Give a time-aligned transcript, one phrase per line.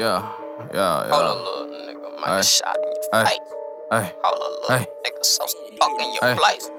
[0.00, 0.32] Yeah,
[0.72, 1.12] yeah, yeah.
[1.12, 2.36] Hold a little nigga, might Ay.
[2.40, 3.38] get shot in your face.
[3.92, 4.86] Hey, Hold a little Ay.
[5.04, 5.44] nigga, so
[5.76, 6.34] fuck in your Ay.
[6.40, 6.70] place.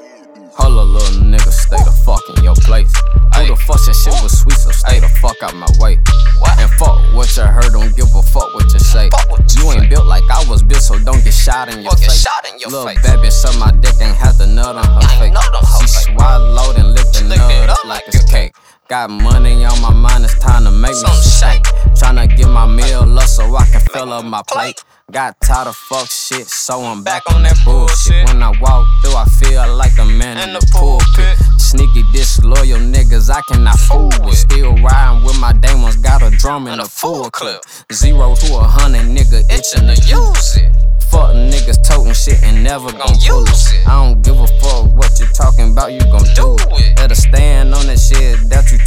[0.57, 2.89] hold a little nigga, stay the fuck in your place.
[3.37, 3.45] Who Ay.
[3.45, 6.01] the fuck that shit was sweet, so stay the fuck out my way.
[6.41, 6.57] What?
[6.57, 9.09] And fuck what you heard, don't give a fuck what you say.
[9.13, 9.89] Fuck what you You ain't say.
[9.93, 12.25] built like I was built, so don't get shot in your Fuck get face.
[12.25, 13.05] shot in your Little face.
[13.05, 15.29] baby, suck my dick, ain't had the nut on her face.
[15.29, 18.53] know them hoe She swallowed and licked the nut up up like it's a cake.
[18.91, 21.63] Got money on my mind, it's time to make me Some shake.
[21.95, 24.83] Tryna get my meal up so I can fill up my plate.
[25.09, 28.27] Got tired of fuck shit, so I'm back on that bullshit.
[28.27, 31.37] When I walk through, I feel like the man in, the, pulpit.
[31.57, 34.37] Sneaky, disloyal niggas, I cannot fool with.
[34.37, 37.61] Still riding with my demons, got a drum in a full clip.
[37.93, 40.57] Zero to a hundred, nigga, Itching to use.
[40.57, 40.91] it.
[41.11, 43.87] Fuck niggas toting shit and never gon' use it.
[43.87, 46.79] I don't give a fuck what you talking about, you gon' do it.
[46.79, 46.95] it.
[46.95, 47.50] Better stand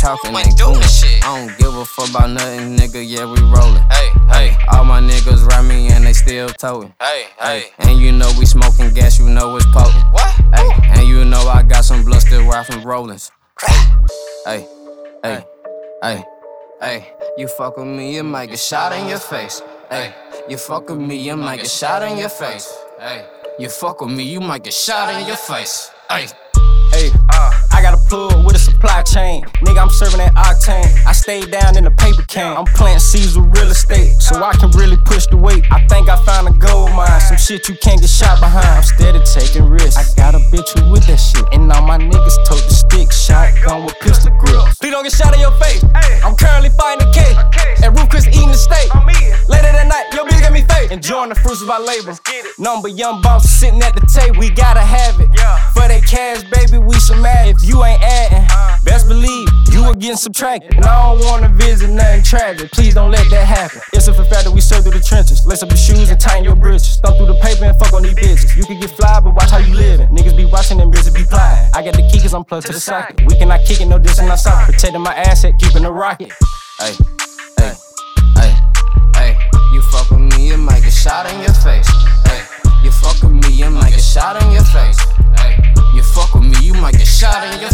[0.04, 0.86] talking You ain't ain't doing doing.
[0.86, 1.24] shit.
[1.24, 3.00] I don't give a fuck about nothing, nigga.
[3.06, 3.82] Yeah, we rollin'.
[3.90, 7.62] Hey, Hey, all my niggas ride me and they still hey, Hey, hey.
[7.79, 10.04] and you know we smoking gas, you know it's potent.
[10.12, 10.30] What?
[10.54, 13.30] Hey, and you know I got some blood still right from Rollins.
[14.45, 14.66] Hey,
[15.23, 15.45] hey,
[16.02, 16.24] hey,
[16.80, 19.62] hey, you fuck with me, you might get shot in your face.
[19.90, 20.12] Hey,
[20.48, 22.66] you fuck with me, you might get shot in your face.
[22.98, 23.24] Hey,
[23.59, 25.90] you fuck with me, you might get shot in your face.
[26.10, 26.26] Hey.
[26.95, 29.42] Hey, uh, I got a plug with a supply chain.
[29.66, 30.87] Nigga, I'm serving that octane.
[31.04, 32.56] I stayed down in the paper can.
[32.56, 35.66] I'm planting seeds with real estate, so I can really push the weight.
[35.73, 38.78] I think I found a gold mine, some shit you can't get shot behind.
[38.78, 39.98] I'm steady taking risks.
[39.98, 43.10] I got a bitch who with that shit, and all my niggas tote the stick,
[43.10, 44.62] shotgun with pistol grip.
[44.79, 45.82] Please don't get shot in your face.
[46.23, 47.34] I'm currently fighting a case.
[47.82, 48.86] And Ruth's Chris eating the steak.
[49.51, 50.92] Later that night, your bitch got me fake.
[50.92, 52.14] Enjoying the fruits of our labor.
[52.56, 55.29] Number young bosses sitting at the table, we gotta have it.
[55.74, 56.23] For that cash,
[60.05, 60.74] you will get subtracted.
[60.74, 62.71] And I don't wanna visit nothing tragic.
[62.73, 63.80] Please don't let that happen.
[63.93, 65.47] It's a fact that we serve through the trenches.
[65.47, 66.97] Lace up your shoes and tighten your britches.
[66.99, 68.56] Thumb through the paper and fuck on these bitches.
[68.56, 70.09] You can get fly, but watch how you living.
[70.09, 71.70] Niggas be watching them bitches be plotting.
[71.75, 73.20] I got the key cause I'm plugged to the socket.
[73.26, 74.75] We cannot kick it, no dissing our socket.
[74.75, 76.32] Protecting my asset, keeping the rocket.
[76.78, 76.93] Hey,
[77.59, 77.72] hey,
[78.37, 78.53] hey,
[79.14, 79.38] hey,
[79.72, 81.88] you fuck with me, you might get shot in your face.
[82.28, 82.44] Hey,
[82.82, 84.98] you fuck with me, you might get shot in your face.
[85.38, 85.56] Hey,
[85.94, 87.70] you fuck with me, you might get shot in your